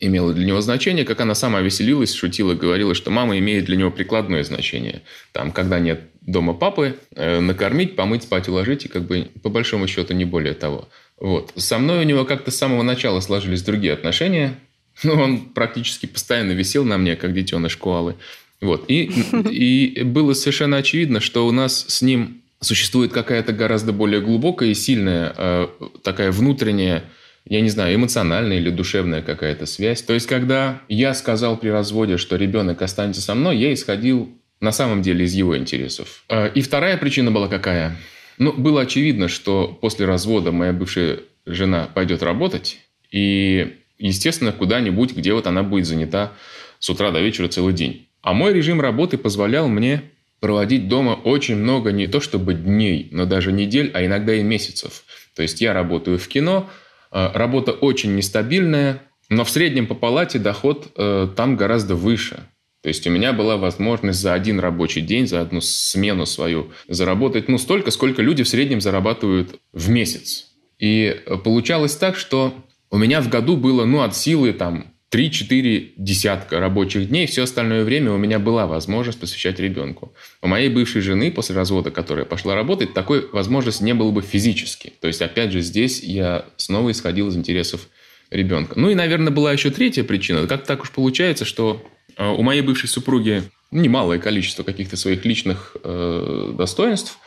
[0.00, 3.92] имело для него значение, как она сама веселилась, шутила, говорила, что мама имеет для него
[3.92, 5.02] прикладное значение.
[5.32, 9.86] Там, когда нет дома папы, э, накормить, помыть, спать, уложить, и как бы по большому
[9.86, 10.88] счету не более того.
[11.18, 11.52] Вот.
[11.54, 14.58] Со мной у него как-то с самого начала сложились другие отношения.
[15.02, 18.14] Ну, он практически постоянно висел на мне, как детеныш коалы.
[18.62, 18.86] Вот.
[18.88, 19.12] И,
[19.50, 24.74] и было совершенно очевидно, что у нас с ним существует какая-то гораздо более глубокая и
[24.74, 25.68] сильная э,
[26.02, 27.04] такая внутренняя,
[27.44, 30.02] я не знаю, эмоциональная или душевная какая-то связь.
[30.02, 34.72] То есть, когда я сказал при разводе, что ребенок останется со мной, я исходил на
[34.72, 36.24] самом деле из его интересов.
[36.28, 37.96] Э, и вторая причина была какая?
[38.38, 42.78] Ну, было очевидно, что после развода моя бывшая жена пойдет работать,
[43.10, 46.32] и, естественно, куда-нибудь, где вот она будет занята
[46.78, 48.08] с утра до вечера целый день.
[48.22, 50.02] А мой режим работы позволял мне
[50.40, 55.04] проводить дома очень много не то чтобы дней, но даже недель, а иногда и месяцев.
[55.34, 56.68] То есть я работаю в кино,
[57.16, 62.40] Э, работа очень нестабильная, но в среднем по палате доход э, там гораздо выше.
[62.82, 67.48] То есть у меня была возможность за один рабочий день, за одну смену свою заработать
[67.48, 70.52] ну, столько, сколько люди в среднем зарабатывают в месяц.
[70.78, 72.54] И получалось так, что
[72.90, 77.84] у меня в году было ну, от силы там 3-4 десятка рабочих дней, все остальное
[77.84, 80.12] время у меня была возможность посвящать ребенку.
[80.42, 84.92] У моей бывшей жены после развода, которая пошла работать, такой возможности не было бы физически.
[85.00, 87.88] То есть, опять же, здесь я снова исходил из интересов
[88.30, 88.78] ребенка.
[88.78, 90.46] Ну и, наверное, была еще третья причина.
[90.48, 95.76] Как так уж получается, что э, у моей бывшей супруги немалое количество каких-то своих личных
[95.84, 97.18] э, достоинств–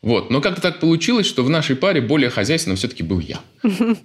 [0.00, 0.30] вот.
[0.30, 3.40] Но как-то так получилось, что в нашей паре более хозяйственным все-таки был я.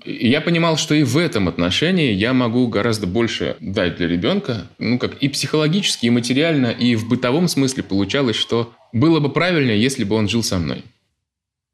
[0.04, 4.68] И я понимал, что и в этом отношении я могу гораздо больше дать для ребенка,
[4.80, 9.82] ну как и психологически, и материально, и в бытовом смысле получалось, что было бы правильнее,
[9.82, 10.84] если бы он жил со мной.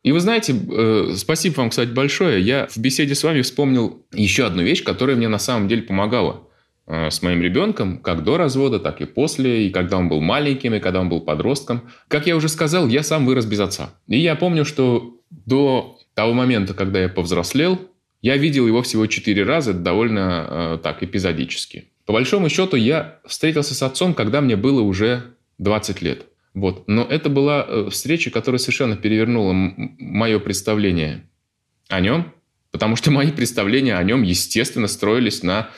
[0.03, 2.41] И вы знаете, э, спасибо вам, кстати, большое.
[2.41, 6.47] Я в беседе с вами вспомнил еще одну вещь, которая мне на самом деле помогала.
[6.91, 10.73] Э, с моим ребенком, как до развода, так и после, и когда он был маленьким,
[10.73, 11.84] и когда он был подростком.
[12.08, 13.93] Как я уже сказал, я сам вырос без отца.
[14.08, 17.80] И я помню, что до того момента, когда я повзрослел,
[18.23, 21.89] я видел его всего четыре раза, довольно э, так, эпизодически.
[22.08, 26.25] По большому счету, я встретился с отцом, когда мне было уже 20 лет.
[26.56, 26.88] Вот.
[26.88, 31.30] Но это была э, встреча, которая совершенно перевернула мое представление
[31.88, 32.34] о нем,
[32.71, 35.69] потому что мои представления о нем, естественно, строились на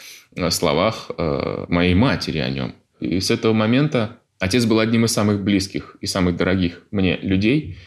[0.50, 2.76] словах э, моей матери о нем.
[3.00, 7.78] И с этого момента отец был одним из самых близких и самых дорогих мне людей.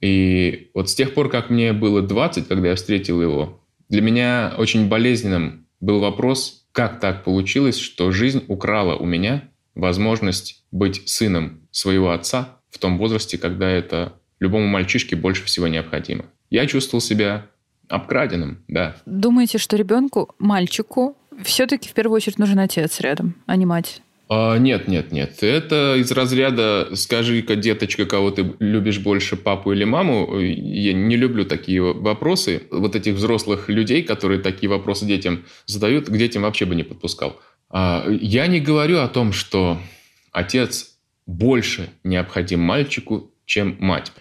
[0.00, 4.54] И вот с тех пор, как мне было 20, когда я встретил его, для меня
[4.56, 11.66] очень болезненным был вопрос, как так получилось, что жизнь украла у меня возможность быть сыном
[11.70, 16.24] своего отца в том возрасте, когда это любому мальчишке больше всего необходимо.
[16.50, 17.46] Я чувствовал себя
[17.88, 18.96] обкраденным, да.
[19.06, 24.02] Думаете, что ребенку, мальчику, все-таки в первую очередь нужен отец рядом, а не мать.
[24.32, 25.42] А, нет, нет, нет.
[25.42, 31.44] Это из разряда «скажи-ка, деточка, кого ты любишь больше, папу или маму?» Я не люблю
[31.44, 32.62] такие вопросы.
[32.70, 37.40] Вот этих взрослых людей, которые такие вопросы детям задают, к детям вообще бы не подпускал.
[37.70, 39.80] А, я не говорю о том, что
[40.30, 44.12] отец больше необходим мальчику, чем мать.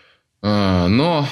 [0.42, 1.28] А, но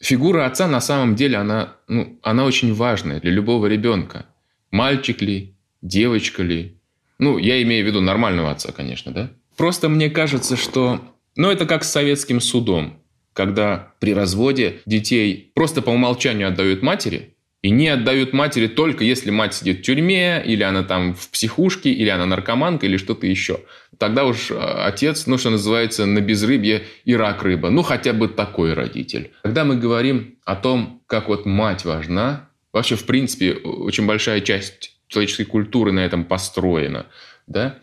[0.00, 4.26] фигура отца на самом деле, она, ну, она очень важная для любого ребенка
[4.70, 6.78] мальчик ли, девочка ли.
[7.18, 9.30] Ну, я имею в виду нормального отца, конечно, да?
[9.56, 11.00] Просто мне кажется, что...
[11.34, 13.02] Ну, это как с советским судом,
[13.32, 19.30] когда при разводе детей просто по умолчанию отдают матери, и не отдают матери только если
[19.30, 23.60] мать сидит в тюрьме, или она там в психушке, или она наркоманка, или что-то еще.
[23.98, 27.70] Тогда уж а, отец, ну, что называется, на безрыбье и рак рыба.
[27.70, 29.32] Ну, хотя бы такой родитель.
[29.42, 32.45] Когда мы говорим о том, как вот мать важна,
[32.76, 37.06] Вообще, в принципе, очень большая часть человеческой культуры на этом построена.
[37.46, 37.78] Да?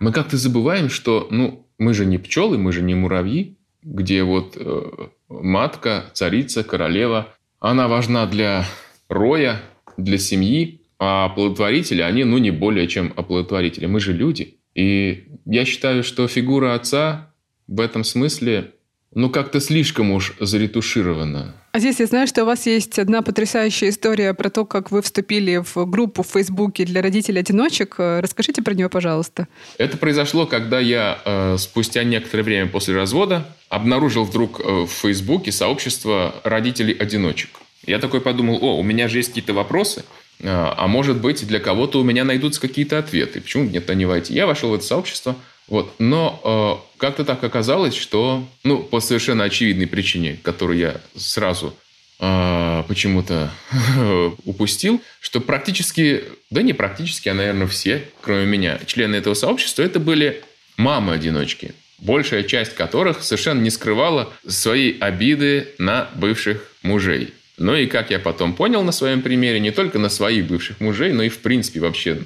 [0.00, 4.56] Мы как-то забываем, что ну, мы же не пчелы, мы же не муравьи, где вот
[4.56, 4.82] э,
[5.28, 8.66] матка, царица, королева, она важна для
[9.10, 9.60] роя,
[9.98, 13.84] для семьи, а оплодотворители, они ну не более чем оплодотворители.
[13.84, 14.56] Мы же люди.
[14.74, 17.34] И я считаю, что фигура отца
[17.66, 18.72] в этом смысле
[19.14, 21.54] ну как-то слишком уж заретуширована.
[21.72, 25.02] А здесь я знаю, что у вас есть одна потрясающая история про то, как вы
[25.02, 27.96] вступили в группу в Фейсбуке для родителей-одиночек.
[27.98, 29.48] Расскажите про нее, пожалуйста.
[29.76, 35.50] Это произошло, когда я э, спустя некоторое время после развода обнаружил вдруг э, в Фейсбуке
[35.50, 37.50] сообщество родителей-одиночек.
[37.86, 40.04] Я такой подумал, о, у меня же есть какие-то вопросы,
[40.40, 43.40] э, а может быть для кого-то у меня найдутся какие-то ответы.
[43.40, 44.32] Почему нет-то не войти?
[44.32, 45.34] Я вошел в это сообщество,
[45.68, 45.94] вот.
[45.98, 51.74] Но э, как-то так оказалось, что, ну, по совершенно очевидной причине, которую я сразу
[52.20, 53.50] э, почему-то
[54.44, 60.00] упустил, что практически, да не практически, а, наверное, все, кроме меня, члены этого сообщества, это
[60.00, 60.42] были
[60.76, 67.32] мамы-одиночки, большая часть которых совершенно не скрывала свои обиды на бывших мужей.
[67.56, 71.12] Ну и как я потом понял на своем примере, не только на своих бывших мужей,
[71.12, 72.18] но и в принципе вообще.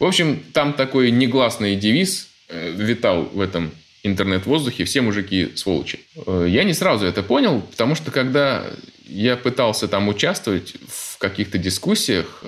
[0.00, 3.72] В общем, там такой негласный девиз витал в этом
[4.04, 6.00] интернет-воздухе «все мужики сволочи».
[6.26, 8.64] Э, я не сразу это понял, потому что когда
[9.06, 12.44] я пытался там участвовать в каких-то дискуссиях,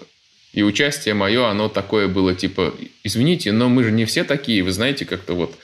[0.52, 4.72] и участие мое, оно такое было типа, извините, но мы же не все такие, вы
[4.72, 5.54] знаете, как-то вот,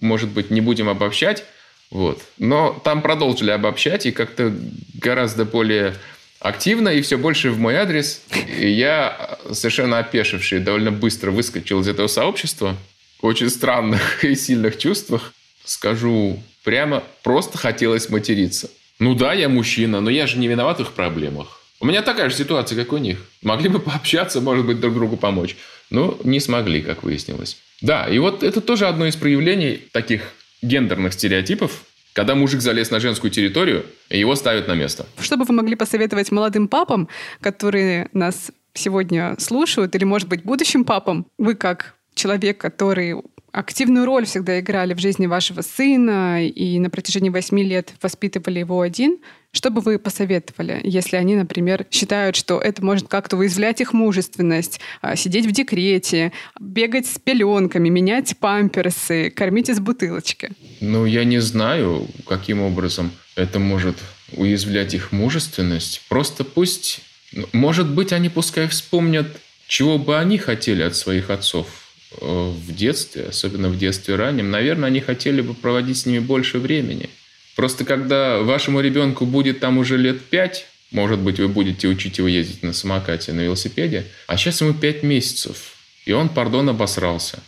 [0.00, 1.44] может быть, не будем обобщать,
[1.90, 2.22] вот.
[2.38, 4.54] Но там продолжили обобщать, и как-то
[4.94, 5.94] гораздо более
[6.38, 8.22] активно, и все больше в мой адрес.
[8.58, 12.76] И я, совершенно опешивший, довольно быстро выскочил из этого сообщества–
[13.22, 15.32] очень странных и сильных чувствах,
[15.64, 18.70] скажу прямо, просто хотелось материться.
[18.98, 21.60] Ну да, я мужчина, но я же не виноват в их проблемах.
[21.80, 23.26] У меня такая же ситуация, как у них.
[23.42, 25.56] Могли бы пообщаться, может быть, друг другу помочь.
[25.88, 27.56] Но не смогли, как выяснилось.
[27.80, 33.00] Да, и вот это тоже одно из проявлений таких гендерных стереотипов, когда мужик залез на
[33.00, 35.06] женскую территорию, и его ставят на место.
[35.18, 37.08] Что бы вы могли посоветовать молодым папам,
[37.40, 41.26] которые нас сегодня слушают, или, может быть, будущим папам?
[41.38, 43.16] Вы как человек, который
[43.52, 48.80] активную роль всегда играли в жизни вашего сына и на протяжении восьми лет воспитывали его
[48.80, 49.18] один.
[49.52, 54.78] Что бы вы посоветовали, если они, например, считают, что это может как-то уязвлять их мужественность,
[55.00, 60.52] а, сидеть в декрете, бегать с пеленками, менять памперсы, кормить из бутылочки?
[60.80, 63.96] Ну, я не знаю, каким образом это может
[64.36, 66.02] уязвлять их мужественность.
[66.08, 67.00] Просто пусть,
[67.32, 69.26] ну, может быть, они пускай вспомнят,
[69.66, 74.50] чего бы они хотели от своих отцов в детстве, особенно в детстве раннем.
[74.50, 77.08] Наверное, они хотели бы проводить с ними больше времени–
[77.60, 82.26] Просто когда вашему ребенку будет там уже лет пять, может быть, вы будете учить его
[82.26, 85.74] ездить на самокате, на велосипеде, а сейчас ему пять месяцев,
[86.06, 87.40] и он, пардон, обосрался.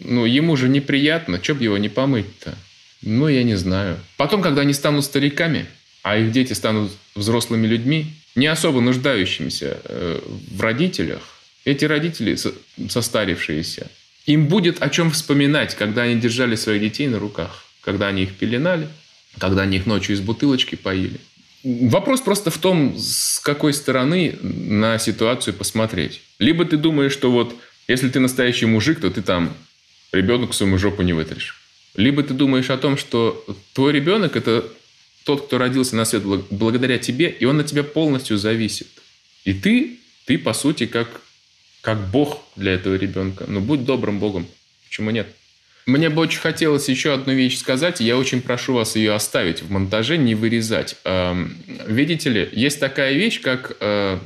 [0.00, 2.56] Ну, ему же неприятно, что бы его не помыть-то?
[3.02, 3.96] Ну, я не знаю.
[4.16, 5.66] Потом, когда они станут стариками,
[6.02, 11.29] а их дети станут взрослыми людьми, не особо нуждающимися э, в родителях,
[11.64, 12.36] эти родители,
[12.88, 13.90] состарившиеся,
[14.26, 18.34] им будет о чем вспоминать, когда они держали своих детей на руках когда они их
[18.34, 18.88] пеленали,
[19.38, 21.20] когда они их ночью из бутылочки поили.
[21.62, 26.22] Вопрос просто в том, с какой стороны на ситуацию посмотреть.
[26.38, 27.54] Либо ты думаешь, что вот
[27.86, 29.54] если ты настоящий мужик, то ты там
[30.12, 31.60] ребенку свою жопу не вытрешь.
[31.96, 33.44] Либо ты думаешь о том, что
[33.74, 34.64] твой ребенок– это
[35.24, 38.88] тот, кто родился на свет благодаря тебе, и он на тебя полностью зависит.
[39.44, 41.20] И ты, ты по сути, как,
[41.80, 43.44] как бог для этого ребенка.
[43.48, 44.46] Ну, будь добрым богом.
[44.88, 45.26] Почему нет?
[45.86, 49.70] Мне бы очень хотелось еще одну вещь сказать, я очень прошу вас ее оставить в
[49.70, 50.96] монтаже, не вырезать.
[51.04, 54.18] Эм, видите ли, есть такая вещь, как э,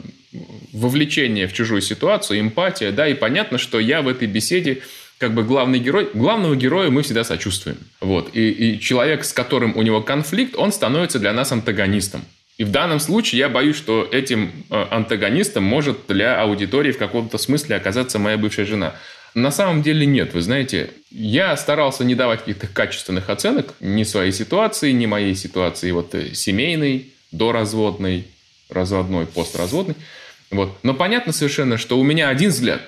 [0.73, 4.83] вовлечение в чужую ситуацию, эмпатия, да, и понятно, что я в этой беседе
[5.19, 7.79] как бы главный герой, главного героя мы всегда сочувствуем.
[8.01, 8.31] Вот.
[8.35, 12.25] И, и человек, с которым у него конфликт, он становится для нас антагонистом.
[12.57, 17.37] И в данном случае я боюсь, что этим э, антагонистом может для аудитории в каком-то
[17.37, 18.95] смысле оказаться моя бывшая жена.
[19.35, 24.31] На самом деле нет, вы знаете, я старался не давать каких-то качественных оценок ни своей
[24.31, 28.29] ситуации, ни моей ситуации вот э, семейной, доразводной,
[28.71, 29.97] разводной, постразводной.
[30.53, 30.79] Вот.
[30.85, 32.81] Но понятно совершенно, что у меня один взгляд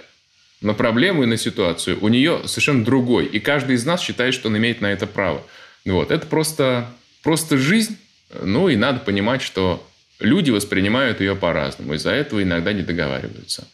[0.61, 3.27] на проблему и на ситуацию, у нее совершенно другой.
[3.27, 5.43] И каждый из нас считает, что он имеет на это право.
[5.85, 6.13] Вот.
[6.13, 6.89] Это просто,
[7.25, 7.99] просто жизнь.
[8.43, 9.87] Ну и надо понимать, что
[10.19, 11.95] люди воспринимают ее по-разному.
[11.95, 13.67] Из-за этого иногда не договариваются.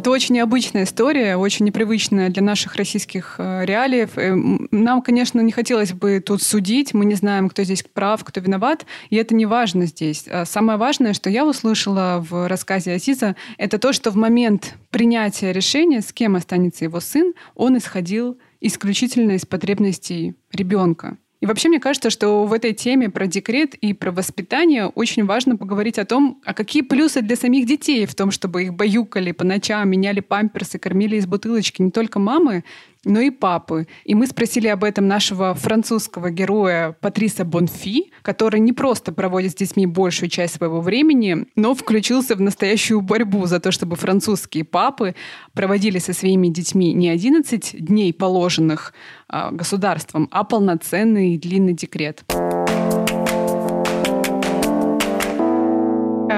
[0.00, 4.16] Это очень необычная история, очень непривычная для наших российских э, реалиев.
[4.16, 4.34] Э,
[4.70, 8.86] нам, конечно, не хотелось бы тут судить, мы не знаем, кто здесь прав, кто виноват,
[9.10, 10.24] и это не важно здесь.
[10.26, 15.52] А самое важное, что я услышала в рассказе Азиза, это то, что в момент принятия
[15.52, 21.18] решения, с кем останется его сын, он исходил исключительно из потребностей ребенка.
[21.40, 25.56] И вообще мне кажется, что в этой теме про декрет и про воспитание очень важно
[25.56, 29.42] поговорить о том, а какие плюсы для самих детей в том, чтобы их баюкали по
[29.42, 32.64] ночам, меняли памперсы, кормили из бутылочки не только мамы,
[33.04, 33.86] но и папы.
[34.04, 39.54] И мы спросили об этом нашего французского героя Патриса Бонфи, который не просто проводит с
[39.54, 45.14] детьми большую часть своего времени, но включился в настоящую борьбу за то, чтобы французские папы
[45.54, 48.92] проводили со своими детьми не 11 дней положенных
[49.32, 52.24] э, государством, а полноценный длинный декрет.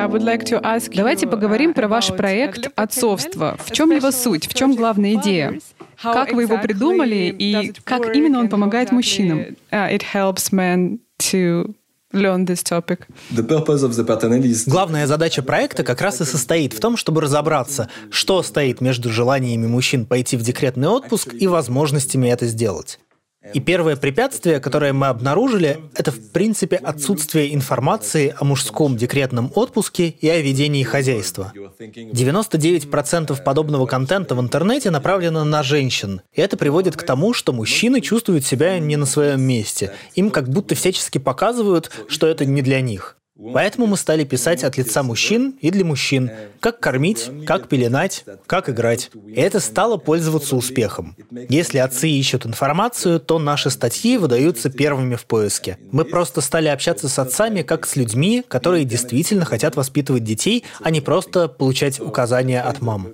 [0.08, 3.58] Давайте поговорим про ваш проект «Отцовство».
[3.64, 4.48] В чем его суть?
[4.48, 5.60] В чем главная идея?
[6.02, 9.56] Как вы его придумали и как именно он помогает мужчинам?
[9.70, 11.74] Uh, it helps men to
[12.12, 13.06] learn this topic.
[14.66, 19.66] Главная задача проекта как раз и состоит в том, чтобы разобраться, что стоит между желаниями
[19.66, 22.98] мужчин пойти в декретный отпуск и возможностями это сделать.
[23.54, 30.08] И первое препятствие, которое мы обнаружили, это в принципе отсутствие информации о мужском декретном отпуске
[30.08, 31.52] и о ведении хозяйства.
[31.80, 36.22] 99% подобного контента в интернете направлено на женщин.
[36.32, 39.92] И это приводит к тому, что мужчины чувствуют себя не на своем месте.
[40.14, 43.16] Им как будто всячески показывают, что это не для них.
[43.52, 46.30] Поэтому мы стали писать от лица мужчин и для мужчин.
[46.60, 49.10] как кормить, как пеленать, как играть.
[49.26, 51.16] И это стало пользоваться успехом.
[51.48, 55.78] Если отцы ищут информацию, то наши статьи выдаются первыми в поиске.
[55.90, 60.90] Мы просто стали общаться с отцами как с людьми, которые действительно хотят воспитывать детей, а
[60.90, 63.08] не просто получать указания от мам.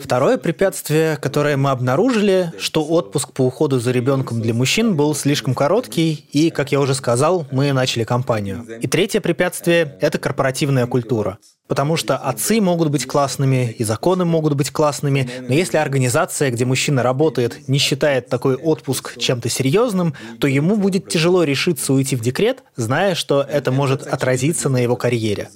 [0.00, 5.54] Второе препятствие, которое мы обнаружили, что отпуск по уходу за ребенком для мужчин был слишком
[5.54, 8.64] короткий, и, как я уже сказал, мы начали кампанию.
[8.80, 11.38] И третье препятствие– это корпоративная культура.
[11.66, 16.66] Потому что отцы могут быть классными, и законы могут быть классными, но если организация, где
[16.66, 22.20] мужчина работает, не считает такой отпуск чем-то серьезным, то ему будет тяжело решиться уйти в
[22.20, 25.48] декрет, зная, что это может отразиться на его карьере.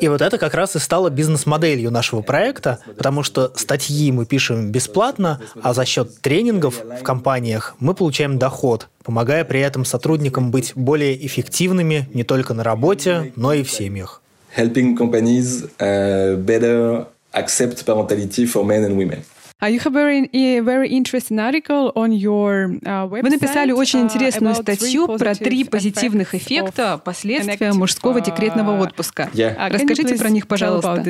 [0.00, 4.72] И вот это как раз и стало бизнес-моделью нашего проекта, потому что статьи мы пишем
[4.72, 10.72] бесплатно, а за счет тренингов в компаниях мы получаем доход, помогая при этом сотрудникам быть
[10.74, 14.21] более эффективными не только на работе, но и в семьях
[14.52, 19.22] helping companies uh, better accept parentality for men and women.
[19.62, 20.28] Uh, you have very,
[20.60, 23.22] very interesting article on your uh, website.
[23.22, 29.30] Вы написали очень uh, интересную статью про три позитивных эффекта последствия мужского декретного отпуска.
[29.32, 29.54] Yeah.
[29.70, 31.04] Расскажите про них, пожалуйста.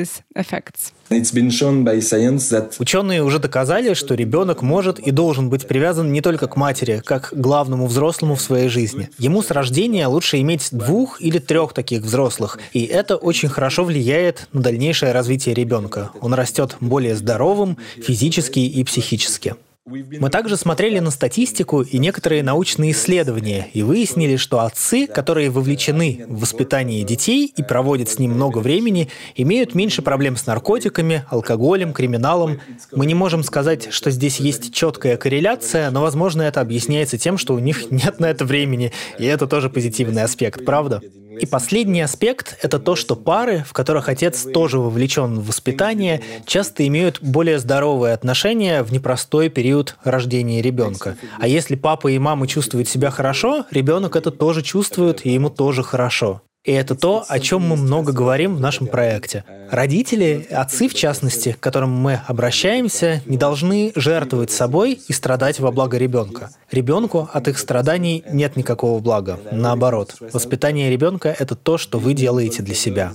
[2.79, 7.29] Ученые уже доказали, что ребенок может и должен быть привязан не только к матери, как
[7.29, 9.09] к главному взрослому в своей жизни.
[9.17, 14.47] Ему с рождения лучше иметь двух или трех таких взрослых, и это очень хорошо влияет
[14.53, 16.11] на дальнейшее развитие ребенка.
[16.21, 19.55] Он растет более здоровым, физически и психически.
[19.85, 26.23] Мы также смотрели на статистику и некоторые научные исследования и выяснили, что отцы, которые вовлечены
[26.25, 31.91] в воспитание детей и проводят с ним много времени, имеют меньше проблем с наркотиками, алкоголем,
[31.91, 32.61] криминалом.
[32.93, 37.53] Мы не можем сказать, что здесь есть четкая корреляция, но, возможно, это объясняется тем, что
[37.53, 41.01] у них нет на это времени, и это тоже позитивный аспект, правда?
[41.39, 46.87] И последний аспект– это то, что пары, в которых отец тоже вовлечен в воспитание, часто
[46.87, 51.17] имеют более здоровые отношения в непростой период рождения ребенка.
[51.39, 55.83] А если папа и мама чувствуют себя хорошо, ребенок это тоже чувствует, и ему тоже
[55.83, 56.41] хорошо.
[56.63, 59.43] И это то, о чем мы много говорим в нашем проекте.
[59.69, 65.73] Родители, отцы в частности, к которым мы обращаемся, не должны жертвовать собой и страдать во
[65.73, 66.51] благо ребенка.
[66.71, 69.41] Ребенку от их страданий нет никакого блага.
[69.51, 73.11] Наоборот, воспитание ребенка– это то, что вы делаете для себя.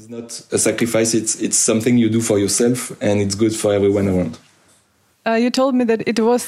[5.29, 5.51] Uh,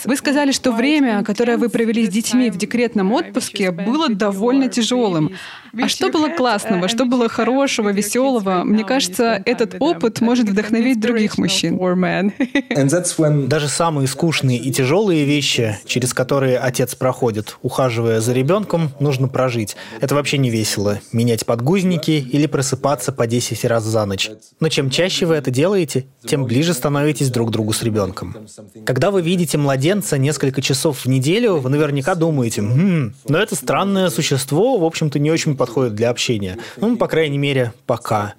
[0.05, 5.33] вы сказали, что время, которое вы провели с детьми в декретном отпуске, было довольно тяжелым.
[5.79, 8.65] А что было классного, что было хорошего, веселого?
[8.65, 11.79] Мне кажется, этот опыт может вдохновить других мужчин.
[13.49, 19.77] Даже самые скучные и тяжелые вещи, через которые отец проходит, ухаживая за ребенком, нужно прожить.
[20.01, 21.01] Это вообще не весело.
[21.13, 24.31] Менять подгузники или просыпаться по 10 раз за ночь.
[24.59, 28.37] Но чем чаще вы это делаете, тем ближе становитесь друг к другу с ребенком.
[28.85, 34.11] Когда вы видите младенца несколько часов в неделю, вы наверняка думаете, хм, но это странное
[34.11, 36.57] существо, в общем-то, не очень подходит для общения.
[36.79, 38.33] Ну, по крайней мере, пока.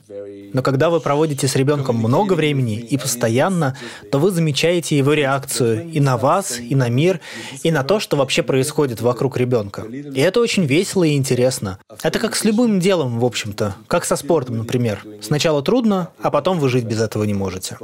[0.53, 3.77] Но когда вы проводите с ребенком много времени и постоянно,
[4.11, 7.19] то вы замечаете его реакцию и на вас, и на мир,
[7.61, 9.83] и на то, что вообще происходит вокруг ребенка.
[9.83, 11.77] И это очень весело и интересно.
[12.01, 13.75] Это как с любым делом, в общем-то.
[13.87, 15.05] Как со спортом, например.
[15.21, 17.77] Сначала трудно, а потом вы жить без этого не можете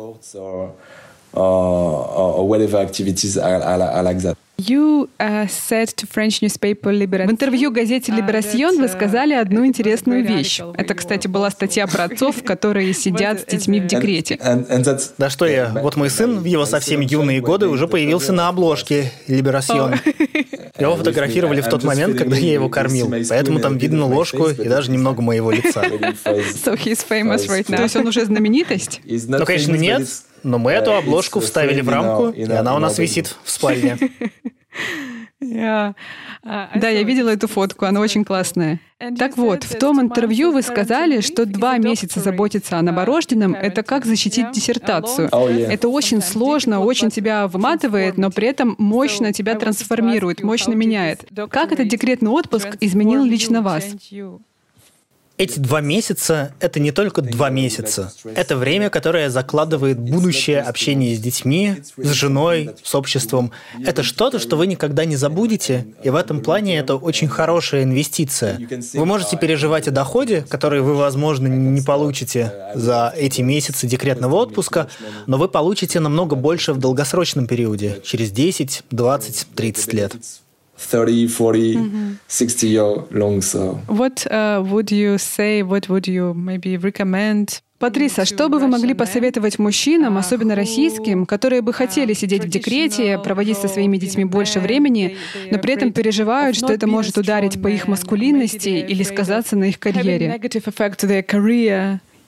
[1.37, 4.37] or, or whatever activities are, are, are like that.
[4.57, 7.27] You uh, said to French newspaper Libération.
[7.27, 10.61] В интервью газете Libération вы сказали одну интересную вещь.
[10.75, 14.39] Это, кстати, была статья про отцов, которые сидят с детьми в декрете.
[15.19, 19.11] Да что я, вот мой сын в его совсем юные годы уже появился на обложке
[19.27, 19.95] Libération.
[20.79, 24.89] Его фотографировали в тот момент, когда я его кормил, поэтому там видно ложку и даже
[24.89, 25.83] немного моего лица.
[26.27, 27.77] So he's famous right now.
[27.77, 29.01] То есть он уже знаменитость?
[29.05, 30.07] Ну, конечно, нет,
[30.47, 33.97] но мы эту обложку вставили в рамку, и она у нас висит в спальне.
[35.39, 35.93] Yeah.
[36.43, 38.79] Uh, да, я видела эту фотку, она очень классная.
[39.19, 44.05] Так вот, в том интервью вы сказали, что два месяца заботиться о новорожденном— это как
[44.05, 45.29] защитить диссертацию.
[45.29, 51.25] Oh, это очень сложно, очень тебя выматывает, но при этом мощно тебя трансформирует, мощно меняет.
[51.51, 53.85] Как этот декретный отпуск изменил лично вас?
[55.37, 58.11] Эти два месяца— это не только два месяца.
[58.33, 63.51] Это время, которое закладывает будущее общение с детьми, с женой, с обществом.
[63.85, 68.59] Это что-то, что вы никогда не забудете, и в этом плане это очень хорошая инвестиция.
[68.93, 74.89] Вы можете переживать о доходе, который вы, возможно, не получите за эти месяцы декретного отпуска,
[75.27, 80.15] но вы получите намного больше в долгосрочном периоде, через 10, 20, 30 лет.
[80.77, 82.13] 30, 40, mm-hmm.
[82.27, 83.41] 60 year long.
[83.41, 85.63] So, what uh, would you say?
[85.63, 91.61] What would you maybe recommend Патриса, что бы вы могли посоветовать мужчинам, особенно российским, которые
[91.61, 95.15] бы хотели сидеть в декрете, проводить со своими детьми больше времени,
[95.51, 99.79] но при этом переживают, что это может ударить по их маскулинности или сказаться на их
[99.79, 100.39] карьере?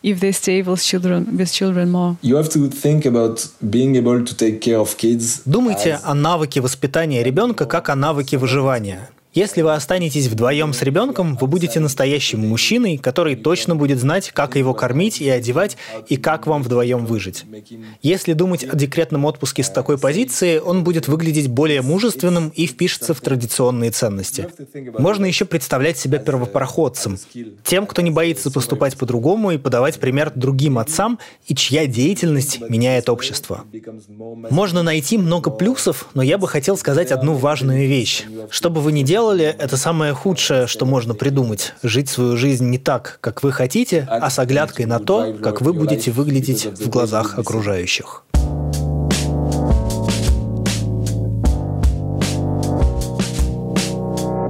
[0.04, 2.16] If they stay with children, with children more.
[2.22, 5.42] You have to think about being able to take care of kids.
[5.46, 9.10] Думайте о навыке воспитания ребенка как о навыке выживания.
[9.34, 14.56] Если вы останетесь вдвоем с ребенком, вы будете настоящим мужчиной, который точно будет знать, как
[14.56, 15.78] его кормить и одевать,
[16.08, 17.46] и как вам вдвоем выжить.
[18.02, 23.14] Если думать о декретном отпуске с такой позиции, он будет выглядеть более мужественным и впишется
[23.14, 24.48] в традиционные ценности.
[24.98, 27.20] Можно еще представлять себя первопроходцем,
[27.64, 33.10] тем, кто не боится поступать по-другому и подавать пример другим отцам, и чья деятельность меняет
[33.10, 33.64] общество.
[34.50, 38.24] Можно найти много плюсов, но я бы хотел сказать одну важную вещь.
[38.50, 41.74] Что бы вы ни делали, делали, это самое худшее, что можно придумать.
[41.84, 45.74] Жить свою жизнь не так, как вы хотите, а с оглядкой на то, как вы
[45.74, 48.24] будете выглядеть в глазах окружающих.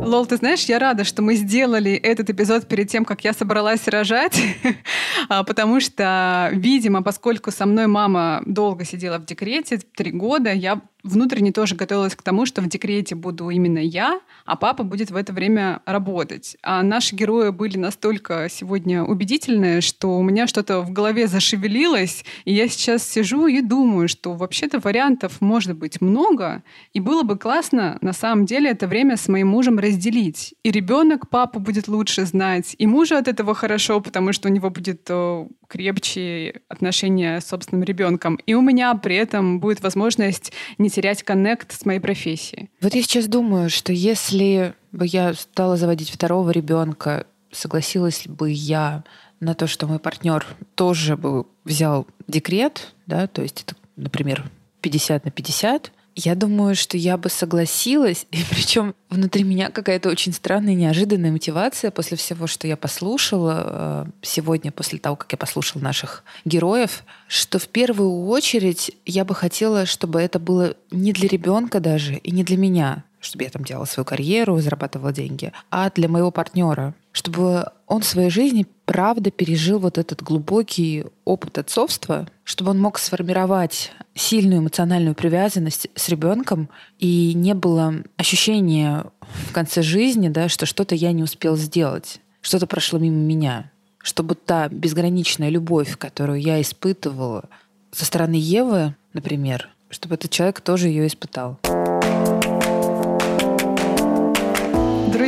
[0.09, 3.87] Лол, ты знаешь, я рада, что мы сделали этот эпизод перед тем, как я собралась
[3.87, 4.39] рожать,
[5.29, 10.81] а, потому что, видимо, поскольку со мной мама долго сидела в декрете, три года, я
[11.03, 15.15] внутренне тоже готовилась к тому, что в декрете буду именно я, а папа будет в
[15.15, 16.57] это время работать.
[16.61, 22.53] А наши герои были настолько сегодня убедительные, что у меня что-то в голове зашевелилось, и
[22.53, 27.97] я сейчас сижу и думаю, что вообще-то вариантов может быть много, и было бы классно
[28.01, 30.53] на самом деле это время с моим мужем разделить.
[30.63, 34.69] И ребенок папу будет лучше знать, и мужу от этого хорошо, потому что у него
[34.69, 38.35] будет э, крепче отношения с собственным ребенком.
[38.45, 42.69] И у меня при этом будет возможность не терять коннект с моей профессией.
[42.81, 49.03] Вот я сейчас думаю, что если бы я стала заводить второго ребенка, согласилась бы я
[49.39, 50.45] на то, что мой партнер
[50.75, 54.43] тоже бы взял декрет, да, то есть это, например,
[54.81, 60.33] 50 на 50, я думаю, что я бы согласилась, и причем внутри меня какая-то очень
[60.33, 65.81] странная, неожиданная мотивация после всего, что я послушала э, сегодня, после того, как я послушала
[65.81, 71.79] наших героев, что в первую очередь я бы хотела, чтобы это было не для ребенка
[71.79, 76.07] даже и не для меня, чтобы я там делала свою карьеру, зарабатывала деньги, а для
[76.07, 82.71] моего партнера, чтобы он в своей жизни правда пережил вот этот глубокий опыт отцовства, чтобы
[82.71, 90.29] он мог сформировать сильную эмоциональную привязанность с ребенком и не было ощущения в конце жизни,
[90.29, 95.97] да, что что-то я не успел сделать, что-то прошло мимо меня, чтобы та безграничная любовь,
[95.97, 97.45] которую я испытывала
[97.91, 101.59] со стороны Евы, например, чтобы этот человек тоже ее испытал.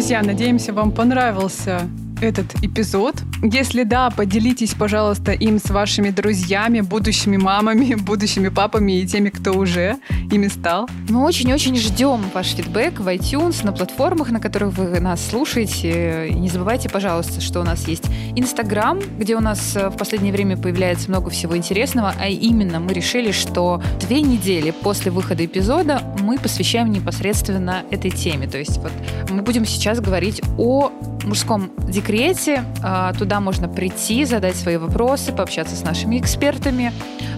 [0.02, 1.88] Друзья, надеемся, вам понравился
[2.22, 3.15] этот эпизод.
[3.43, 9.53] Если да, поделитесь, пожалуйста, им с вашими друзьями, будущими мамами, будущими папами и теми, кто
[9.53, 9.97] уже
[10.32, 10.89] ими стал.
[11.09, 16.30] Мы очень-очень ждем ваш фидбэк в iTunes, на платформах, на которых вы нас слушаете.
[16.32, 18.05] Не забывайте, пожалуйста, что у нас есть
[18.36, 22.93] Инстаграм, где у нас э, в последнее время появляется много всего интересного, а именно мы
[22.93, 28.47] решили, что две недели после выхода эпизода мы посвящаем непосредственно этой теме.
[28.47, 28.91] То есть вот
[29.30, 30.91] мы будем сейчас говорить о
[31.26, 32.63] мужском декрете.
[32.84, 36.91] А, туда можно прийти, задать свои вопросы, пообщаться с нашими экспертами,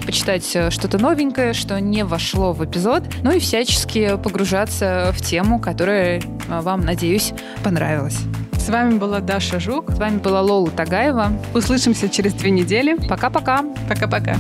[0.06, 5.60] почитать э, что-то новенькое, что не вошло в эпизод, ну и всячески погружаться в тему,
[5.60, 8.20] которая а, вам, надеюсь, понравилась.
[8.54, 9.92] С вами была Даша Жук.
[9.92, 11.34] С вами была Лола Тагаева.
[11.54, 12.96] Услышимся через две недели.
[13.10, 13.62] Пока-пока.
[13.90, 14.38] Пока-пока.